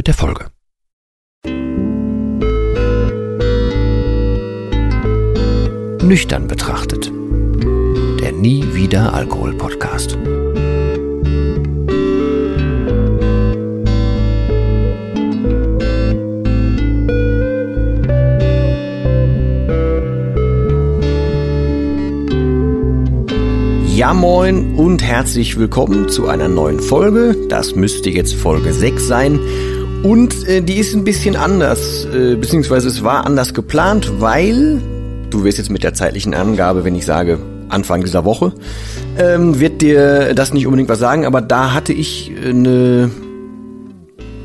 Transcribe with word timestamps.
mit 0.00 0.06
der 0.06 0.14
Folge. 0.14 0.46
Nüchtern 6.02 6.48
betrachtet. 6.48 7.12
Der 8.22 8.32
Nie 8.32 8.64
wieder 8.72 9.12
Alkohol 9.12 9.52
Podcast. 9.58 10.16
Ja 23.94 24.14
moin 24.14 24.76
und 24.76 25.02
herzlich 25.02 25.58
willkommen 25.58 26.08
zu 26.08 26.26
einer 26.26 26.48
neuen 26.48 26.80
Folge. 26.80 27.36
Das 27.50 27.74
müsste 27.74 28.08
jetzt 28.08 28.34
Folge 28.34 28.72
6 28.72 29.06
sein. 29.06 29.38
Und 30.02 30.48
äh, 30.48 30.62
die 30.62 30.78
ist 30.78 30.94
ein 30.94 31.04
bisschen 31.04 31.36
anders, 31.36 32.06
äh, 32.06 32.34
beziehungsweise 32.34 32.88
es 32.88 33.04
war 33.04 33.26
anders 33.26 33.52
geplant, 33.52 34.20
weil, 34.20 34.80
du 35.28 35.44
wirst 35.44 35.58
jetzt 35.58 35.70
mit 35.70 35.82
der 35.82 35.92
zeitlichen 35.92 36.32
Angabe, 36.32 36.84
wenn 36.84 36.94
ich 36.94 37.04
sage 37.04 37.38
Anfang 37.68 38.02
dieser 38.02 38.24
Woche, 38.24 38.52
ähm, 39.18 39.60
wird 39.60 39.82
dir 39.82 40.34
das 40.34 40.54
nicht 40.54 40.66
unbedingt 40.66 40.88
was 40.88 40.98
sagen, 40.98 41.26
aber 41.26 41.42
da 41.42 41.74
hatte 41.74 41.92
ich 41.92 42.32
eine 42.42 43.10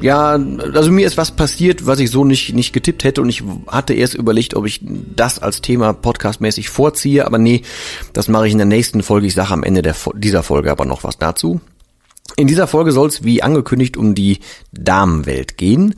ja, 0.01 0.37
also 0.73 0.91
mir 0.91 1.07
ist 1.07 1.17
was 1.17 1.31
passiert, 1.31 1.87
was 1.87 1.99
ich 1.99 2.11
so 2.11 2.25
nicht, 2.25 2.53
nicht 2.53 2.73
getippt 2.73 3.03
hätte 3.03 3.21
und 3.21 3.29
ich 3.29 3.43
hatte 3.67 3.93
erst 3.93 4.13
überlegt, 4.13 4.53
ob 4.53 4.67
ich 4.67 4.81
das 4.83 5.39
als 5.39 5.61
Thema 5.61 5.93
podcastmäßig 5.93 6.69
vorziehe, 6.69 7.25
aber 7.25 7.37
nee, 7.39 7.63
das 8.13 8.27
mache 8.27 8.45
ich 8.45 8.51
in 8.51 8.59
der 8.59 8.67
nächsten 8.67 9.01
Folge. 9.01 9.25
Ich 9.25 9.33
sage 9.33 9.53
am 9.53 9.63
Ende 9.63 9.81
der, 9.81 9.95
dieser 10.15 10.43
Folge 10.43 10.69
aber 10.69 10.85
noch 10.85 11.03
was 11.03 11.17
dazu. 11.17 11.61
In 12.37 12.47
dieser 12.47 12.67
Folge 12.67 12.91
soll 12.91 13.07
es 13.07 13.23
wie 13.23 13.43
angekündigt 13.43 13.97
um 13.97 14.15
die 14.15 14.39
Damenwelt 14.71 15.57
gehen. 15.57 15.95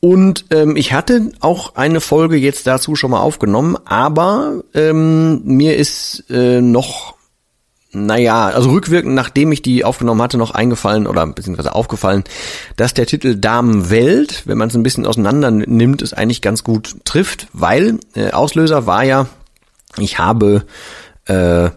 Und 0.00 0.46
ähm, 0.50 0.76
ich 0.76 0.92
hatte 0.92 1.32
auch 1.40 1.74
eine 1.74 2.00
Folge 2.00 2.36
jetzt 2.36 2.66
dazu 2.66 2.94
schon 2.94 3.10
mal 3.10 3.20
aufgenommen, 3.20 3.76
aber 3.84 4.62
ähm, 4.74 5.42
mir 5.44 5.76
ist 5.76 6.24
äh, 6.30 6.60
noch 6.60 7.18
naja, 7.90 8.48
also 8.48 8.70
rückwirkend, 8.70 9.14
nachdem 9.14 9.50
ich 9.50 9.62
die 9.62 9.84
aufgenommen 9.84 10.20
hatte, 10.20 10.36
noch 10.36 10.50
eingefallen 10.50 11.06
oder 11.06 11.26
beziehungsweise 11.26 11.74
aufgefallen, 11.74 12.24
dass 12.76 12.92
der 12.92 13.06
Titel 13.06 13.36
Damenwelt, 13.36 14.46
wenn 14.46 14.58
man 14.58 14.68
es 14.68 14.74
ein 14.74 14.82
bisschen 14.82 15.06
auseinander 15.06 15.50
nimmt, 15.50 16.02
es 16.02 16.12
eigentlich 16.12 16.42
ganz 16.42 16.64
gut 16.64 16.96
trifft, 17.04 17.48
weil 17.54 17.98
äh, 18.14 18.30
Auslöser 18.30 18.86
war 18.86 19.04
ja, 19.04 19.26
ich 19.96 20.18
habe 20.18 20.66
äh, 21.24 21.70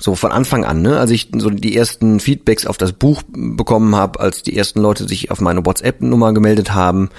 so 0.00 0.14
von 0.14 0.32
Anfang 0.32 0.64
an, 0.64 0.82
ne, 0.82 0.98
als 0.98 1.10
ich 1.10 1.30
so 1.36 1.50
die 1.50 1.76
ersten 1.76 2.20
Feedbacks 2.20 2.66
auf 2.66 2.78
das 2.78 2.92
Buch 2.92 3.22
bekommen 3.28 3.94
habe, 3.96 4.20
als 4.20 4.42
die 4.42 4.56
ersten 4.56 4.80
Leute 4.80 5.06
sich 5.06 5.30
auf 5.30 5.40
meine 5.40 5.64
WhatsApp-Nummer 5.64 6.32
gemeldet 6.32 6.74
haben, 6.74 7.10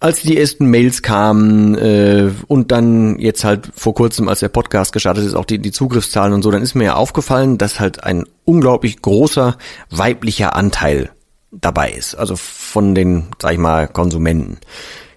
als 0.00 0.22
die 0.22 0.38
ersten 0.38 0.66
Mails 0.66 1.02
kamen 1.02 1.74
äh, 1.74 2.30
und 2.46 2.70
dann 2.70 3.18
jetzt 3.18 3.44
halt 3.44 3.70
vor 3.74 3.94
kurzem, 3.94 4.28
als 4.28 4.40
der 4.40 4.48
Podcast 4.48 4.92
gestartet 4.92 5.24
ist, 5.24 5.34
auch 5.34 5.44
die, 5.44 5.58
die 5.58 5.72
Zugriffszahlen 5.72 6.32
und 6.32 6.42
so, 6.42 6.50
dann 6.50 6.62
ist 6.62 6.74
mir 6.74 6.84
ja 6.84 6.94
aufgefallen, 6.94 7.58
dass 7.58 7.80
halt 7.80 8.04
ein 8.04 8.24
unglaublich 8.44 9.02
großer 9.02 9.58
weiblicher 9.90 10.54
Anteil 10.54 11.10
dabei 11.50 11.90
ist. 11.90 12.14
Also 12.14 12.36
von 12.36 12.94
den, 12.94 13.28
sag 13.40 13.52
ich 13.52 13.58
mal, 13.58 13.88
Konsumenten. 13.88 14.58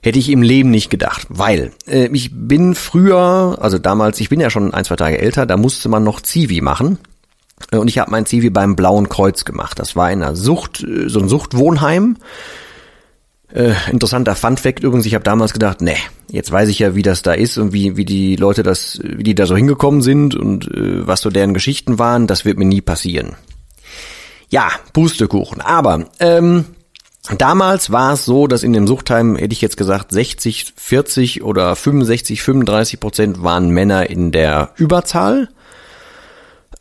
Hätte 0.04 0.18
ich 0.18 0.30
im 0.30 0.42
Leben 0.42 0.72
nicht 0.72 0.90
gedacht, 0.90 1.28
weil 1.30 1.72
äh, 1.88 2.10
ich 2.12 2.32
bin 2.34 2.74
früher, 2.74 3.58
also 3.62 3.78
damals, 3.78 4.20
ich 4.20 4.30
bin 4.30 4.40
ja 4.40 4.50
schon 4.50 4.74
ein, 4.74 4.84
zwei 4.84 4.96
Tage 4.96 5.20
älter, 5.20 5.46
da 5.46 5.58
musste 5.58 5.90
man 5.90 6.04
noch 6.04 6.22
Zivi 6.22 6.62
machen. 6.62 6.98
Äh, 7.72 7.78
und 7.78 7.88
ich 7.88 8.00
habe 8.00 8.10
mein 8.10 8.26
Zivi 8.26 8.50
beim 8.50 8.76
Blauen 8.76 9.10
Kreuz 9.10 9.46
gemacht. 9.46 9.78
Das 9.78 9.96
war 9.96 10.12
in 10.12 10.24
einer 10.24 10.36
Sucht, 10.36 10.84
äh, 10.84 11.08
so 11.08 11.20
ein 11.20 11.30
Suchtwohnheim. 11.30 12.18
Äh, 13.54 13.74
interessanter 13.92 14.36
Fun 14.36 14.58
Fact 14.58 14.84
übrigens, 14.84 15.06
ich 15.06 15.14
habe 15.14 15.24
damals 15.24 15.54
gedacht, 15.54 15.82
nee, 15.82 15.98
jetzt 16.30 16.52
weiß 16.52 16.70
ich 16.70 16.80
ja, 16.80 16.96
wie 16.96 17.02
das 17.02 17.22
da 17.22 17.34
ist 17.34 17.58
und 17.58 17.74
wie, 17.74 17.98
wie 17.98 18.06
die 18.06 18.38
Leute 18.38 18.64
das, 18.64 19.00
wie 19.04 19.24
die 19.24 19.36
da 19.36 19.46
so 19.46 19.56
hingekommen 19.56 20.02
sind 20.02 20.36
und 20.36 20.68
äh, 20.68 21.06
was 21.06 21.22
so 21.22 21.30
deren 21.30 21.54
Geschichten 21.54 22.00
waren, 22.00 22.28
das 22.28 22.46
wird 22.46 22.58
mir 22.58 22.66
nie 22.66 22.82
passieren. 22.82 23.36
Ja, 24.50 24.70
Pustekuchen. 24.94 25.62
Aber 25.62 26.06
ähm, 26.20 26.66
damals 27.38 27.92
war 27.92 28.14
es 28.14 28.26
so, 28.26 28.48
dass 28.48 28.64
in 28.64 28.74
dem 28.74 28.88
Suchtheim, 28.88 29.36
hätte 29.36 29.54
ich 29.54 29.62
jetzt 29.62 29.78
gesagt, 29.78 30.12
60, 30.12 30.74
40 30.76 31.44
oder 31.44 31.76
65, 31.76 32.42
35 32.42 33.00
Prozent 33.00 33.44
waren 33.44 33.70
Männer 33.70 34.10
in 34.10 34.32
der 34.32 34.72
Überzahl 34.76 35.50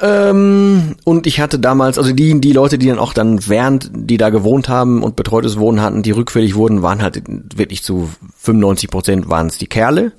ähm, 0.01 0.97
und 1.05 1.27
ich 1.27 1.41
hatte 1.41 1.59
damals, 1.59 1.99
also 1.99 2.13
die, 2.13 2.41
die 2.41 2.53
Leute, 2.53 2.79
die 2.79 2.87
dann 2.87 2.99
auch 2.99 3.13
dann 3.13 3.47
während 3.49 3.91
die 3.93 4.17
da 4.17 4.31
gewohnt 4.31 4.69
haben 4.69 5.03
und 5.03 5.15
betreutes 5.15 5.59
Wohnen 5.59 5.83
hatten, 5.83 6.03
die 6.03 6.13
rückfällig 6.13 6.55
wurden, 6.55 6.83
waren 6.83 7.03
halt 7.03 7.23
wirklich 7.55 7.83
zu 7.83 8.11
95 8.39 8.91
Prozent 8.91 9.29
waren 9.29 9.49
es 9.49 9.59
die 9.59 9.67
Kerle 9.67 10.13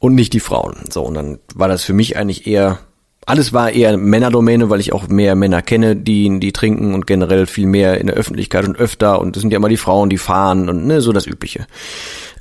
und 0.00 0.14
nicht 0.14 0.32
die 0.32 0.40
Frauen. 0.40 0.76
So, 0.90 1.02
und 1.02 1.14
dann 1.14 1.38
war 1.54 1.68
das 1.68 1.84
für 1.84 1.92
mich 1.92 2.16
eigentlich 2.16 2.46
eher, 2.46 2.80
alles 3.26 3.52
war 3.52 3.70
eher 3.70 3.96
Männerdomäne, 3.96 4.70
weil 4.70 4.80
ich 4.80 4.92
auch 4.92 5.08
mehr 5.08 5.34
Männer 5.34 5.62
kenne, 5.62 5.94
die, 5.96 6.40
die 6.40 6.52
trinken 6.52 6.94
und 6.94 7.06
generell 7.06 7.46
viel 7.46 7.66
mehr 7.66 8.00
in 8.00 8.06
der 8.06 8.16
Öffentlichkeit 8.16 8.66
und 8.66 8.78
öfter 8.78 9.20
und 9.20 9.36
das 9.36 9.42
sind 9.42 9.52
ja 9.52 9.58
immer 9.58 9.68
die 9.68 9.76
Frauen, 9.76 10.10
die 10.10 10.18
fahren 10.18 10.68
und 10.68 10.86
ne, 10.86 11.00
so 11.00 11.12
das 11.12 11.26
Übliche. 11.26 11.66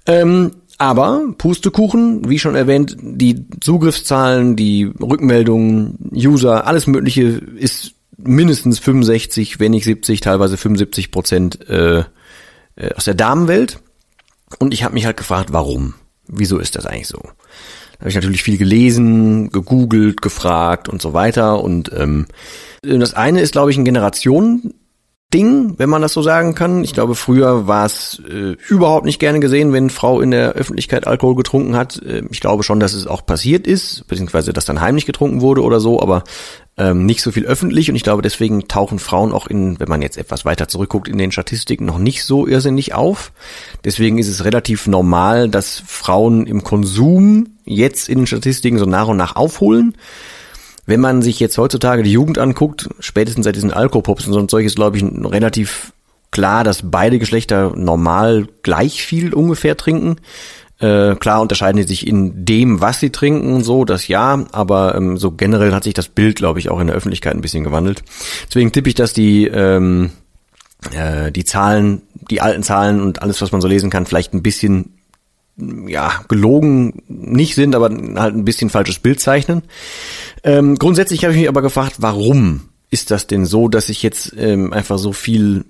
Ähm, 0.05 0.51
aber 0.77 1.33
Pustekuchen, 1.37 2.29
wie 2.29 2.39
schon 2.39 2.55
erwähnt, 2.55 2.95
die 3.01 3.45
Zugriffszahlen, 3.59 4.55
die 4.55 4.85
Rückmeldungen, 4.85 6.09
User, 6.15 6.65
alles 6.65 6.87
Mögliche 6.87 7.23
ist 7.23 7.95
mindestens 8.17 8.79
65, 8.79 9.59
wenn 9.59 9.71
nicht 9.71 9.83
70, 9.83 10.21
teilweise 10.21 10.55
75 10.55 11.11
Prozent 11.11 11.69
äh, 11.69 11.99
äh, 12.75 12.93
aus 12.95 13.03
der 13.03 13.13
Damenwelt. 13.13 13.79
Und 14.57 14.73
ich 14.73 14.83
habe 14.83 14.93
mich 14.93 15.05
halt 15.05 15.17
gefragt, 15.17 15.51
warum? 15.51 15.95
Wieso 16.27 16.59
ist 16.59 16.75
das 16.75 16.85
eigentlich 16.85 17.07
so? 17.07 17.21
Habe 17.99 18.09
ich 18.09 18.15
natürlich 18.15 18.43
viel 18.43 18.57
gelesen, 18.57 19.49
gegoogelt, 19.51 20.21
gefragt 20.21 20.87
und 20.87 21.01
so 21.01 21.13
weiter. 21.13 21.61
Und 21.61 21.91
ähm, 21.95 22.27
das 22.81 23.13
eine 23.13 23.41
ist, 23.41 23.51
glaube 23.51 23.71
ich, 23.71 23.77
ein 23.77 23.85
Generationen 23.85 24.73
Ding, 25.31 25.75
wenn 25.77 25.89
man 25.89 26.01
das 26.01 26.13
so 26.13 26.23
sagen 26.23 26.55
kann. 26.55 26.83
Ich 26.83 26.93
glaube, 26.93 27.13
früher 27.13 27.67
war 27.67 27.85
es 27.85 28.19
äh, 28.27 28.55
überhaupt 28.67 29.05
nicht 29.05 29.19
gerne 29.19 29.39
gesehen, 29.39 29.71
wenn 29.73 29.91
Frau 29.91 30.21
in 30.21 30.31
der 30.31 30.53
Öffentlichkeit 30.53 31.05
Alkohol 31.05 31.35
getrunken 31.35 31.75
hat. 31.75 32.01
Äh, 32.01 32.23
ich 32.31 32.39
glaube 32.39 32.63
schon, 32.63 32.79
dass 32.79 32.93
es 32.93 33.05
auch 33.05 33.23
passiert 33.23 33.67
ist, 33.67 34.07
beziehungsweise 34.07 34.53
dass 34.53 34.65
dann 34.65 34.81
heimlich 34.81 35.05
getrunken 35.05 35.41
wurde 35.41 35.61
oder 35.61 35.79
so, 35.79 36.01
aber 36.01 36.23
ähm, 36.77 37.05
nicht 37.05 37.21
so 37.21 37.31
viel 37.31 37.45
öffentlich. 37.45 37.91
Und 37.91 37.95
ich 37.95 38.01
glaube, 38.01 38.23
deswegen 38.23 38.67
tauchen 38.67 38.97
Frauen 38.97 39.31
auch 39.31 39.45
in, 39.45 39.79
wenn 39.79 39.87
man 39.87 40.01
jetzt 40.01 40.17
etwas 40.17 40.45
weiter 40.45 40.67
zurückguckt, 40.67 41.07
in 41.07 41.19
den 41.19 41.31
Statistiken 41.31 41.85
noch 41.85 41.99
nicht 41.99 42.23
so 42.23 42.47
irrsinnig 42.47 42.95
auf. 42.95 43.31
Deswegen 43.83 44.17
ist 44.17 44.29
es 44.29 44.45
relativ 44.45 44.87
normal, 44.87 45.47
dass 45.47 45.83
Frauen 45.85 46.47
im 46.47 46.63
Konsum 46.63 47.58
jetzt 47.69 48.09
in 48.09 48.19
den 48.19 48.27
Statistiken 48.27 48.79
so 48.79 48.85
nach 48.85 49.07
und 49.07 49.17
nach 49.17 49.35
aufholen. 49.35 49.95
Wenn 50.85 50.99
man 50.99 51.21
sich 51.21 51.39
jetzt 51.39 51.57
heutzutage 51.57 52.03
die 52.03 52.11
Jugend 52.11 52.39
anguckt, 52.39 52.89
spätestens 52.99 53.45
seit 53.45 53.55
diesen 53.55 53.71
Alkopops 53.71 54.27
und 54.27 54.33
so 54.33 54.39
ein 54.57 54.65
ist, 54.65 54.75
glaube 54.75 54.97
ich, 54.97 55.03
relativ 55.03 55.93
klar, 56.31 56.63
dass 56.63 56.81
beide 56.83 57.19
Geschlechter 57.19 57.73
normal 57.75 58.47
gleich 58.63 59.03
viel 59.03 59.33
ungefähr 59.33 59.77
trinken. 59.77 60.17
Äh, 60.79 61.15
klar 61.15 61.41
unterscheiden 61.41 61.77
die 61.77 61.87
sich 61.87 62.07
in 62.07 62.45
dem, 62.45 62.81
was 62.81 62.99
sie 62.99 63.11
trinken 63.11 63.63
so, 63.63 63.83
das 63.85 64.07
ja, 64.07 64.45
aber 64.51 64.95
ähm, 64.95 65.17
so 65.17 65.31
generell 65.31 65.73
hat 65.73 65.83
sich 65.83 65.93
das 65.93 66.07
Bild, 66.07 66.37
glaube 66.37 66.59
ich, 66.59 66.69
auch 66.69 66.79
in 66.79 66.87
der 66.87 66.95
Öffentlichkeit 66.95 67.35
ein 67.35 67.41
bisschen 67.41 67.65
gewandelt. 67.65 68.01
Deswegen 68.47 68.71
tippe 68.71 68.89
ich, 68.89 68.95
dass 68.95 69.11
die 69.11 69.45
ähm, 69.45 70.11
äh, 70.93 71.31
die 71.31 71.43
Zahlen, 71.43 72.01
die 72.29 72.41
alten 72.41 72.63
Zahlen 72.63 73.01
und 73.01 73.21
alles, 73.21 73.41
was 73.41 73.51
man 73.51 73.61
so 73.61 73.67
lesen 73.67 73.89
kann, 73.89 74.05
vielleicht 74.05 74.33
ein 74.33 74.41
bisschen 74.41 74.98
ja, 75.87 76.23
gelogen 76.27 77.03
nicht 77.07 77.55
sind, 77.55 77.75
aber 77.75 77.89
halt 77.89 78.35
ein 78.35 78.45
bisschen 78.45 78.69
falsches 78.69 78.99
Bild 78.99 79.19
zeichnen. 79.19 79.63
Ähm, 80.43 80.75
grundsätzlich 80.77 81.23
habe 81.23 81.33
ich 81.33 81.39
mich 81.39 81.49
aber 81.49 81.61
gefragt, 81.61 81.95
warum 81.99 82.61
ist 82.89 83.11
das 83.11 83.27
denn 83.27 83.45
so, 83.45 83.67
dass 83.67 83.87
sich 83.87 84.01
jetzt 84.03 84.33
ähm, 84.37 84.73
einfach 84.73 84.97
so 84.97 85.13
viel 85.13 85.65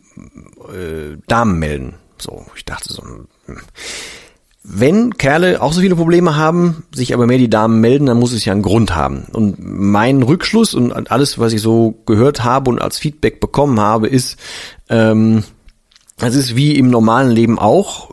äh, 0.69 1.18
Damen 1.27 1.59
melden? 1.59 1.95
So, 2.18 2.45
ich 2.56 2.65
dachte 2.65 2.91
so, 2.94 3.03
hm. 3.03 3.57
wenn 4.63 5.18
Kerle 5.18 5.62
auch 5.62 5.74
so 5.74 5.81
viele 5.81 5.95
Probleme 5.95 6.36
haben, 6.36 6.83
sich 6.94 7.13
aber 7.13 7.27
mehr 7.27 7.38
die 7.38 7.50
Damen 7.50 7.81
melden, 7.81 8.06
dann 8.06 8.19
muss 8.19 8.33
es 8.33 8.45
ja 8.45 8.53
einen 8.53 8.62
Grund 8.62 8.95
haben. 8.95 9.25
Und 9.31 9.56
mein 9.59 10.21
Rückschluss 10.21 10.74
und 10.74 11.12
alles, 11.12 11.39
was 11.39 11.53
ich 11.53 11.62
so 11.62 12.01
gehört 12.06 12.44
habe 12.44 12.69
und 12.69 12.81
als 12.81 12.97
Feedback 12.97 13.39
bekommen 13.39 13.80
habe, 13.80 14.07
ist, 14.07 14.38
ähm, 14.89 15.44
Das 16.19 16.36
ist 16.36 16.56
wie 16.56 16.75
im 16.75 16.89
normalen 16.89 17.31
Leben 17.31 17.57
auch. 17.57 18.09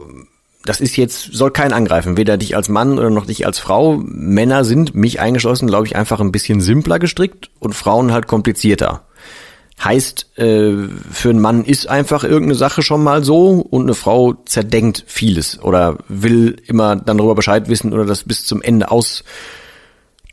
Das 0.67 0.81
ist 0.81 0.97
jetzt, 0.97 1.33
soll 1.33 1.51
kein 1.51 1.73
angreifen, 1.73 2.17
weder 2.17 2.37
dich 2.37 2.57
als 2.57 2.69
Mann 2.69 2.99
oder 2.99 3.11
noch 3.11 3.27
dich 3.27 3.47
als 3.47 3.59
Frau. 3.59 3.97
Männer 4.05 4.65
sind, 4.65 4.95
mich 4.95 5.21
eingeschlossen, 5.21 5.69
glaube 5.69 5.87
ich, 5.87 5.97
einfach 5.97 6.21
ein 6.21 6.33
bisschen 6.33 6.61
simpler 6.61 6.99
gestrickt 6.99 7.51
und 7.61 7.75
Frauen 7.75 8.13
halt 8.13 8.27
komplizierter. 8.27 9.03
Heißt, 9.83 10.39
äh, 10.39 10.73
für 11.13 11.31
einen 11.31 11.41
Mann 11.41 11.65
ist 11.65 11.89
einfach 11.89 12.25
irgendeine 12.25 12.55
Sache 12.55 12.83
schon 12.83 13.03
mal 13.03 13.23
so 13.23 13.61
und 13.61 13.83
eine 13.83 13.95
Frau 13.95 14.35
zerdenkt 14.47 15.05
vieles 15.07 15.63
oder 15.63 15.99
will 16.09 16.57
immer 16.67 16.97
dann 16.97 17.19
darüber 17.19 17.35
Bescheid 17.35 17.69
wissen 17.69 17.93
oder 17.93 18.05
das 18.05 18.25
bis 18.25 18.47
zum 18.47 18.63
Ende 18.63 18.91
aus 18.91 19.23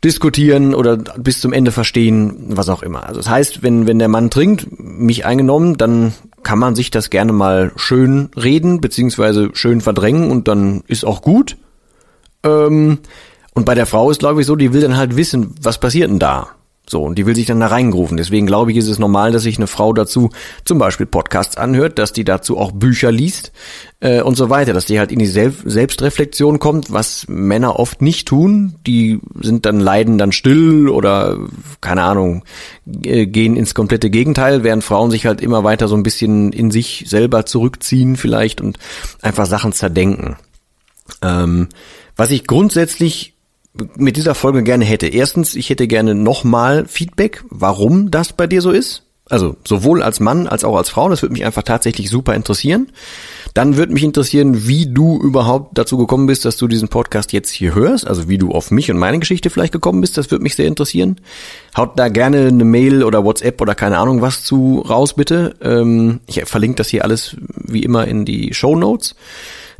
diskutieren 0.04 0.74
oder 0.74 0.96
bis 0.96 1.40
zum 1.40 1.52
Ende 1.52 1.72
verstehen, 1.72 2.36
was 2.48 2.68
auch 2.68 2.82
immer. 2.82 3.06
Also 3.06 3.20
das 3.20 3.30
heißt, 3.30 3.62
wenn, 3.62 3.86
wenn 3.86 3.98
der 3.98 4.08
Mann 4.08 4.30
trinkt, 4.30 4.68
mich 4.78 5.24
eingenommen, 5.24 5.76
dann 5.78 6.12
kann 6.42 6.58
man 6.58 6.74
sich 6.74 6.90
das 6.90 7.10
gerne 7.10 7.32
mal 7.32 7.72
schön 7.76 8.28
reden, 8.36 8.80
beziehungsweise 8.80 9.50
schön 9.54 9.80
verdrängen 9.80 10.30
und 10.30 10.46
dann 10.46 10.82
ist 10.86 11.04
auch 11.04 11.22
gut. 11.22 11.56
Ähm, 12.44 12.98
und 13.54 13.64
bei 13.64 13.74
der 13.74 13.86
Frau 13.86 14.10
ist, 14.10 14.18
glaube 14.18 14.40
ich, 14.40 14.46
so, 14.46 14.56
die 14.56 14.72
will 14.72 14.82
dann 14.82 14.96
halt 14.96 15.16
wissen, 15.16 15.54
was 15.60 15.78
passiert 15.78 16.10
denn 16.10 16.18
da? 16.18 16.48
So, 16.86 17.02
und 17.02 17.16
die 17.16 17.24
will 17.24 17.34
sich 17.34 17.46
dann 17.46 17.60
da 17.60 17.68
reingrufen. 17.68 18.18
Deswegen 18.18 18.46
glaube 18.46 18.70
ich, 18.70 18.76
ist 18.76 18.88
es 18.88 18.98
normal, 18.98 19.32
dass 19.32 19.44
sich 19.44 19.56
eine 19.56 19.66
Frau 19.66 19.94
dazu 19.94 20.28
zum 20.64 20.78
Beispiel 20.78 21.06
Podcasts 21.06 21.56
anhört, 21.56 21.98
dass 21.98 22.12
die 22.12 22.24
dazu 22.24 22.58
auch 22.58 22.72
Bücher 22.72 23.10
liest 23.10 23.52
äh, 24.00 24.20
und 24.20 24.36
so 24.36 24.50
weiter, 24.50 24.74
dass 24.74 24.84
die 24.84 24.98
halt 24.98 25.10
in 25.10 25.18
die 25.18 25.26
Sel 25.26 25.54
Selbstreflexion 25.64 26.58
kommt, 26.58 26.92
was 26.92 27.26
Männer 27.26 27.78
oft 27.78 28.02
nicht 28.02 28.28
tun. 28.28 28.74
Die 28.86 29.18
sind 29.40 29.64
dann 29.64 29.80
leiden 29.80 30.18
dann 30.18 30.32
still 30.32 30.90
oder 30.90 31.38
keine 31.80 32.02
Ahnung, 32.02 32.44
äh, 33.02 33.24
gehen 33.24 33.56
ins 33.56 33.74
komplette 33.74 34.10
Gegenteil, 34.10 34.62
während 34.62 34.84
Frauen 34.84 35.10
sich 35.10 35.24
halt 35.24 35.40
immer 35.40 35.64
weiter 35.64 35.88
so 35.88 35.96
ein 35.96 36.02
bisschen 36.02 36.52
in 36.52 36.70
sich 36.70 37.04
selber 37.08 37.46
zurückziehen 37.46 38.16
vielleicht 38.16 38.60
und 38.60 38.78
einfach 39.22 39.46
Sachen 39.46 39.72
zerdenken. 39.72 40.36
Ähm, 41.22 41.68
was 42.16 42.30
ich 42.30 42.46
grundsätzlich 42.46 43.33
mit 43.96 44.16
dieser 44.16 44.34
Folge 44.34 44.62
gerne 44.62 44.84
hätte. 44.84 45.06
Erstens, 45.08 45.54
ich 45.54 45.70
hätte 45.70 45.88
gerne 45.88 46.14
nochmal 46.14 46.86
Feedback, 46.86 47.44
warum 47.50 48.10
das 48.10 48.32
bei 48.32 48.46
dir 48.46 48.62
so 48.62 48.70
ist. 48.70 49.02
Also 49.30 49.56
sowohl 49.66 50.02
als 50.02 50.20
Mann 50.20 50.46
als 50.46 50.64
auch 50.64 50.76
als 50.76 50.90
Frau. 50.90 51.08
Das 51.08 51.22
würde 51.22 51.32
mich 51.32 51.46
einfach 51.46 51.62
tatsächlich 51.62 52.10
super 52.10 52.34
interessieren. 52.34 52.92
Dann 53.54 53.76
würde 53.78 53.94
mich 53.94 54.04
interessieren, 54.04 54.66
wie 54.68 54.92
du 54.92 55.18
überhaupt 55.18 55.78
dazu 55.78 55.96
gekommen 55.96 56.26
bist, 56.26 56.44
dass 56.44 56.58
du 56.58 56.68
diesen 56.68 56.88
Podcast 56.88 57.32
jetzt 57.32 57.50
hier 57.50 57.74
hörst. 57.74 58.06
Also 58.06 58.28
wie 58.28 58.36
du 58.36 58.50
auf 58.50 58.70
mich 58.70 58.90
und 58.90 58.98
meine 58.98 59.18
Geschichte 59.18 59.48
vielleicht 59.48 59.72
gekommen 59.72 60.02
bist. 60.02 60.18
Das 60.18 60.30
würde 60.30 60.42
mich 60.42 60.56
sehr 60.56 60.66
interessieren. 60.66 61.16
Haut 61.74 61.98
da 61.98 62.08
gerne 62.08 62.48
eine 62.48 62.64
Mail 62.64 63.02
oder 63.02 63.24
WhatsApp 63.24 63.60
oder 63.62 63.74
keine 63.74 63.96
Ahnung 63.96 64.20
was 64.20 64.44
zu 64.44 64.84
raus, 64.86 65.14
bitte. 65.14 65.54
Ähm, 65.62 66.20
ich 66.26 66.44
verlinke 66.44 66.76
das 66.76 66.88
hier 66.88 67.02
alles 67.02 67.36
wie 67.56 67.82
immer 67.82 68.06
in 68.06 68.26
die 68.26 68.52
Show 68.52 68.76
Notes. 68.76 69.14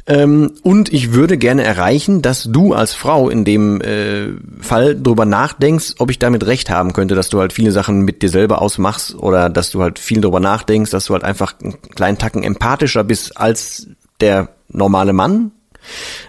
Ähm, 0.07 0.53
und 0.63 0.93
ich 0.93 1.13
würde 1.13 1.39
gerne 1.39 1.65
erreichen, 1.65 2.21
dass 2.21 2.45
du 2.45 2.75
als 2.75 2.93
Frau 2.93 3.31
in 3.31 3.45
dem 3.45 3.81
äh, 3.81 4.29
Fall 4.61 5.01
drüber 5.01 5.25
nachdenkst, 5.25 5.95
ob 5.99 6.11
ich 6.11 6.19
damit 6.19 6.45
recht 6.47 6.69
haben 6.69 6.93
könnte, 6.93 7.15
dass 7.15 7.31
du 7.31 7.41
halt 7.41 7.55
viele 7.55 7.73
Sachen 7.73 8.01
mit 8.01 8.21
dir 8.21 8.29
selber 8.29 8.61
ausmachst 8.61 9.15
oder 9.15 9.49
dass 9.49 9.71
du 9.71 9.83
halt 9.83 9.99
viel 9.99 10.21
drüber 10.21 10.41
nachdenkst, 10.41 10.91
dass 10.91 11.07
du 11.07 11.15
halt 11.15 11.25
einfach 11.25 11.55
einen 11.59 11.81
kleinen 11.81 12.19
Tacken 12.19 12.43
empathischer 12.43 13.03
bist 13.03 13.39
als 13.39 13.87
der 14.21 14.49
normale 14.69 15.15
Mann 15.15 15.53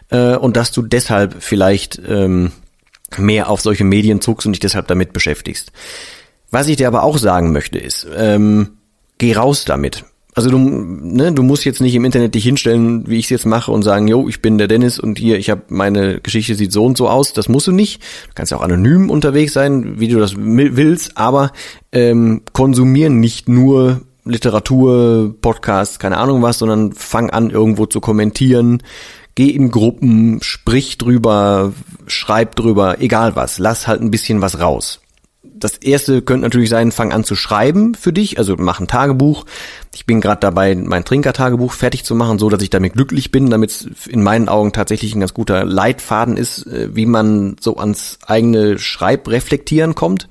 äh, 0.10 0.36
und 0.36 0.56
dass 0.56 0.71
du 0.71 0.81
deshalb 0.81 1.36
vielleicht 1.39 2.01
ähm, 2.07 2.54
mehr 3.18 3.50
auf 3.50 3.60
solche 3.60 3.83
Medien 3.83 4.21
zuckst 4.21 4.45
und 4.45 4.54
dich 4.54 4.62
deshalb 4.62 4.88
damit 4.88 5.12
beschäftigst. 5.12 5.74
Was 6.50 6.69
ich 6.69 6.78
dir 6.78 6.88
aber 6.88 7.04
auch 7.04 7.18
sagen 7.18 7.51
möchte 7.51 7.78
ist, 7.78 8.07
ähm, 8.16 8.78
geh 9.18 9.33
raus 9.33 9.66
damit. 9.66 10.06
Also 10.37 10.49
du, 10.49 10.59
ne, 10.59 11.31
du 11.31 11.43
musst 11.43 11.63
jetzt 11.63 11.79
nicht 11.79 11.95
im 11.95 12.03
Internet 12.03 12.35
dich 12.35 12.43
hinstellen, 12.43 13.07
wie 13.07 13.17
ich 13.17 13.25
es 13.25 13.29
jetzt 13.29 13.45
mache 13.45 13.71
und 13.71 13.83
sagen, 13.83 14.09
jo, 14.09 14.27
ich 14.27 14.41
bin 14.41 14.57
der 14.57 14.67
Dennis 14.67 14.99
und 14.99 15.17
hier, 15.17 15.37
ich 15.37 15.49
habe 15.49 15.61
meine 15.69 16.19
Geschichte 16.19 16.55
sieht 16.55 16.73
so 16.73 16.83
und 16.83 16.97
so 16.97 17.07
aus. 17.07 17.31
Das 17.31 17.47
musst 17.47 17.67
du 17.67 17.71
nicht. 17.71 18.01
Du 18.27 18.33
kannst 18.35 18.53
auch 18.53 18.61
anonym 18.61 19.09
unterwegs 19.09 19.53
sein, 19.53 19.97
wie 19.97 20.09
du 20.09 20.19
das 20.19 20.33
willst, 20.35 21.17
aber 21.17 21.53
ähm, 21.93 22.41
konsumieren 22.51 23.21
nicht 23.21 23.47
nur 23.47 24.01
Literatur, 24.25 25.33
Podcasts, 25.39 25.99
keine 25.99 26.17
Ahnung 26.17 26.41
was, 26.41 26.59
sondern 26.59 26.91
fang 26.91 27.29
an 27.29 27.49
irgendwo 27.49 27.85
zu 27.85 28.01
kommentieren, 28.01 28.83
geh 29.35 29.49
in 29.49 29.71
Gruppen, 29.71 30.39
sprich 30.41 30.97
drüber, 30.97 31.71
schreib 32.07 32.57
drüber, 32.57 32.99
egal 32.99 33.37
was, 33.37 33.57
lass 33.57 33.87
halt 33.87 34.01
ein 34.01 34.11
bisschen 34.11 34.41
was 34.41 34.59
raus 34.59 34.99
das 35.57 35.78
erste 35.78 36.22
könnte 36.22 36.44
natürlich 36.44 36.69
sein, 36.69 36.92
fang 36.92 37.12
an 37.13 37.24
zu 37.24 37.36
schreiben 37.36 37.96
für 37.96 38.12
dich, 38.12 38.38
also 38.38 38.56
mach 38.57 38.80
ein 38.80 38.88
Tagebuch. 38.88 39.46
Ich 39.94 40.06
bin 40.06 40.22
gerade 40.22 40.42
dabei, 40.42 40.75
mein 40.75 41.06
Trinkertagebuch 41.06 41.72
fertig 41.72 42.04
zu 42.04 42.16
machen, 42.16 42.40
so 42.40 42.50
dass 42.50 42.62
ich 42.62 42.69
damit 42.69 42.94
glücklich 42.94 43.31
bin, 43.31 43.50
damit 43.50 43.72
es 43.72 43.88
in 44.07 44.22
meinen 44.22 44.50
Augen 44.50 44.74
tatsächlich 44.74 45.16
ein 45.16 45.22
ganz 45.22 45.34
guter 45.34 45.63
Leitfaden 45.63 46.36
ist, 46.38 46.68
äh, 46.68 46.96
wie 46.96 47.06
man 47.06 47.56
so 47.60 47.78
ans 47.78 48.19
eigene 48.25 48.78
Schreibreflektieren 48.78 49.96
kommt. 49.96 50.28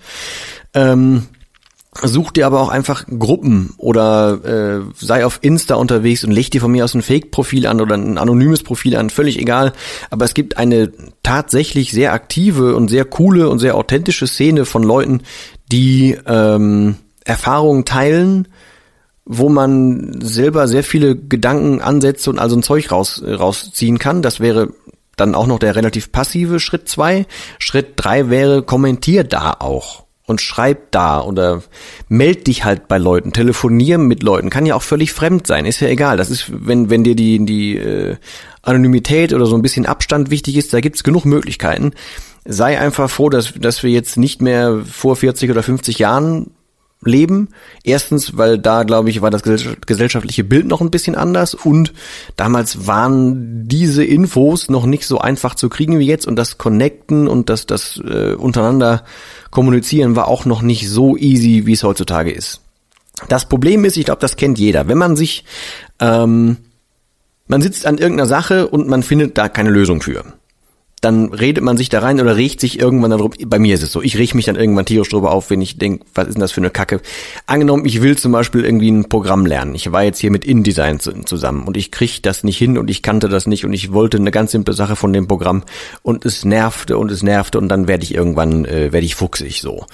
Ähm, 0.75 1.26
Such 2.02 2.32
dir 2.32 2.46
aber 2.46 2.61
auch 2.61 2.70
einfach 2.70 3.06
Gruppen 3.06 3.73
oder 3.76 4.41
äh, 4.44 4.81
sei 4.96 5.25
auf 5.25 5.38
Insta 5.43 5.76
unterwegs 5.76 6.25
und 6.25 6.32
leg 6.32 6.50
dir 6.50 6.61
von 6.61 6.73
mir 6.73 6.85
aus 6.85 6.94
ein 6.94 7.02
Fake-Profil 7.02 7.67
an 7.67 7.81
oder 7.81 7.94
ein 7.94 8.19
anonymes 8.19 8.64
Profil 8.64 8.96
an, 8.96 9.11
völlig 9.11 9.38
egal. 9.38 9.73
Aber 10.11 10.25
es 10.25 10.35
gibt 10.35 10.56
eine 10.56 10.93
tatsächlich 11.23 11.93
sehr 11.93 12.12
aktive 12.12 12.75
und 12.75 12.88
sehr 12.88 13.05
coole 13.05 13.49
und 13.49 13.61
sehr 13.61 13.76
authentische 13.76 14.26
Szene 14.26 14.64
von 14.64 14.82
Leuten, 14.82 15.23
die 15.70 16.19
ähm, 16.26 16.96
Erfahrungen 17.25 17.85
teilen, 17.85 18.49
wo 19.25 19.49
man 19.49 20.20
selber 20.20 20.67
sehr 20.67 20.82
viele 20.82 21.17
Gedanken, 21.17 21.81
Ansätze 21.81 22.29
und 22.29 22.38
also 22.38 22.56
ein 22.56 22.62
Zeug 22.62 22.90
raus, 22.90 23.23
rausziehen 23.25 23.99
kann. 23.99 24.20
Das 24.20 24.40
wäre 24.40 24.70
dann 25.17 25.35
auch 25.37 25.47
noch 25.47 25.61
der 25.61 25.76
relativ 25.76 26.11
passive 26.11 26.58
Schritt 26.58 26.88
zwei. 26.88 27.26
Schritt 27.61 27.93
drei 27.97 28.31
wäre, 28.31 28.62
kommentier 28.62 29.23
da 29.23 29.56
auch 29.61 30.03
und 30.26 30.41
schreib 30.41 30.91
da 30.91 31.21
oder 31.21 31.62
meld 32.09 32.47
dich 32.47 32.65
halt 32.65 32.88
bei 32.88 32.99
Leuten, 32.99 33.32
telefonier 33.32 33.99
mit 33.99 34.23
Leuten, 34.23 34.50
kann 34.50 34.67
ja 34.67 34.75
auch 34.75 34.82
völlig 34.82 35.12
fremd 35.12 35.47
sein, 35.47 35.67
ist 35.67 35.81
ja 35.81 35.88
egal. 35.88 36.17
Das 36.17 36.31
ist, 36.31 36.50
wenn, 36.50 36.88
wenn 36.91 37.05
dir 37.05 37.15
die, 37.15 37.44
die 37.44 37.76
äh, 37.76 38.17
Anonymität 38.62 39.32
oder 39.35 39.47
so 39.47 39.55
ein 39.55 39.62
bisschen 39.62 39.87
Abstand 39.87 40.31
wichtig 40.31 40.56
ist, 40.56 40.73
da 40.73 40.81
gibt's 40.81 41.05
genug 41.05 41.25
Möglichkeiten. 41.26 41.93
Sei 42.47 42.79
einfach 42.79 43.11
froh, 43.11 43.31
dass, 43.31 43.53
dass 43.55 43.82
wir 43.82 43.91
jetzt 43.91 44.17
nicht 44.17 44.41
mehr 44.43 44.82
vor 44.91 45.17
40 45.17 45.50
oder 45.50 45.62
50 45.62 45.99
Jahren 45.99 46.50
leben. 47.06 47.48
Erstens, 47.82 48.36
weil 48.36 48.58
da, 48.58 48.82
glaube 48.82 49.10
ich, 49.10 49.22
war 49.22 49.30
das 49.30 49.42
gesellschaftliche 49.42 50.44
Bild 50.44 50.66
noch 50.66 50.80
ein 50.80 50.90
bisschen 50.90 51.14
anders 51.14 51.54
und 51.54 51.92
damals 52.36 52.86
waren 52.86 53.66
diese 53.68 54.04
Infos 54.04 54.68
noch 54.68 54.86
nicht 54.86 55.06
so 55.06 55.18
einfach 55.18 55.54
zu 55.54 55.68
kriegen 55.68 55.99
wie 55.99 56.06
jetzt 56.06 56.26
und 56.26 56.37
das 56.37 56.58
Connecten 56.58 57.28
und 57.28 57.50
das, 57.50 57.66
das 57.66 58.00
äh, 58.06 58.34
untereinander 58.34 59.04
kommunizieren 59.50 60.16
war 60.16 60.28
auch 60.28 60.44
noch 60.44 60.62
nicht 60.62 60.88
so 60.88 61.16
easy, 61.16 61.66
wie 61.66 61.73
es 61.73 61.84
heutzutage 61.84 62.30
ist. 62.30 62.61
Das 63.28 63.49
Problem 63.49 63.84
ist, 63.84 63.96
ich 63.96 64.04
glaube, 64.04 64.20
das 64.20 64.37
kennt 64.37 64.58
jeder. 64.58 64.88
Wenn 64.88 64.99
man 64.99 65.16
sich, 65.16 65.44
ähm, 66.00 66.56
man 67.46 67.62
sitzt 67.62 67.87
an 67.87 67.99
irgendeiner 67.99 68.28
Sache 68.28 68.68
und 68.68 68.88
man 68.88 69.02
findet 69.02 69.38
da 69.38 69.49
keine 69.49 69.70
Lösung 69.70 70.02
für 70.02 70.25
dann 71.04 71.34
redet 71.34 71.62
man 71.62 71.76
sich 71.76 71.90
da 71.90 71.99
rein 71.99 72.18
oder 72.18 72.37
regt 72.37 72.61
sich 72.61 72.80
irgendwann 72.80 73.11
darüber. 73.11 73.37
Bei 73.46 73.58
mir 73.58 73.75
ist 73.75 73.82
es 73.82 73.92
so, 73.92 74.00
ich 74.00 74.16
reg 74.16 74.34
mich 74.34 74.46
dann 74.46 74.56
irgendwann 74.56 74.87
tierisch 74.87 75.11
drüber 75.11 75.32
auf, 75.32 75.50
wenn 75.50 75.61
ich 75.61 75.76
denke, 75.76 76.06
was 76.14 76.28
ist 76.28 76.34
denn 76.34 76.40
das 76.40 76.52
für 76.52 76.62
eine 76.62 76.70
Kacke? 76.70 77.02
Angenommen, 77.46 77.84
ich 77.84 78.00
will 78.00 78.16
zum 78.16 78.32
Beispiel 78.32 78.64
irgendwie 78.64 78.90
ein 78.90 79.11
Programm 79.11 79.44
lernen. 79.44 79.75
Ich 79.75 79.92
war 79.92 80.02
jetzt 80.02 80.18
hier 80.18 80.30
mit 80.30 80.46
InDesign 80.46 81.00
zusammen 81.00 81.64
und 81.64 81.76
ich 81.76 81.90
krieg 81.90 82.23
das 82.23 82.42
nicht 82.42 82.56
hin 82.56 82.78
und 82.78 82.88
ich 82.88 83.02
kannte 83.02 83.28
das 83.28 83.46
nicht 83.46 83.66
und 83.66 83.75
ich 83.75 83.92
wollte 83.92 84.16
eine 84.16 84.30
ganz 84.30 84.52
simple 84.52 84.73
Sache 84.73 84.96
von 84.96 85.12
dem 85.12 85.28
Programm 85.28 85.64
und 86.02 86.25
es 86.25 86.46
nervte 86.46 86.96
und 86.96 87.11
es 87.11 87.23
nervte 87.23 87.58
und 87.58 87.68
dann 87.68 87.87
werde 87.87 88.04
ich 88.04 88.14
irgendwann, 88.14 88.64
äh, 88.64 88.90
werde 88.92 89.04
ich 89.04 89.14
fuchsig 89.14 89.61
so. 89.61 89.84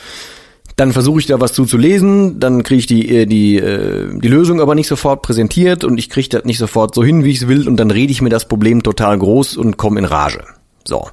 Dann 0.76 0.92
versuche 0.92 1.18
ich 1.18 1.26
da 1.26 1.40
was 1.40 1.52
zu, 1.52 1.64
zu 1.64 1.76
lesen, 1.76 2.38
dann 2.38 2.62
kriege 2.62 2.78
ich 2.78 2.86
die, 2.86 3.16
äh, 3.16 3.26
die, 3.26 3.56
äh, 3.56 4.16
die 4.16 4.28
Lösung 4.28 4.60
aber 4.60 4.76
nicht 4.76 4.86
sofort 4.86 5.22
präsentiert 5.22 5.82
und 5.82 5.98
ich 5.98 6.08
kriege 6.08 6.28
das 6.28 6.44
nicht 6.44 6.58
sofort 6.58 6.94
so 6.94 7.02
hin, 7.02 7.24
wie 7.24 7.30
ich 7.30 7.42
es 7.42 7.48
will 7.48 7.66
und 7.66 7.78
dann 7.78 7.90
rede 7.90 8.12
ich 8.12 8.22
mir 8.22 8.30
das 8.30 8.46
Problem 8.46 8.84
total 8.84 9.18
groß 9.18 9.56
und 9.56 9.76
komme 9.76 9.98
in 9.98 10.04
Rage. 10.04 10.44
So. 10.84 11.08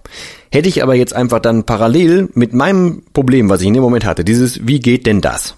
Hätte 0.52 0.70
ich 0.70 0.82
aber 0.82 0.96
jetzt 0.96 1.14
einfach 1.14 1.40
dann 1.40 1.64
parallel 1.64 2.30
mit 2.34 2.54
meinem 2.54 3.04
Problem, 3.14 3.50
was 3.50 3.62
ich 3.62 3.68
in 3.68 3.74
dem 3.74 3.84
Moment 3.84 4.06
hatte, 4.06 4.24
dieses, 4.24 4.66
wie 4.66 4.80
geht 4.80 5.06
denn 5.06 5.22
das? 5.22 5.56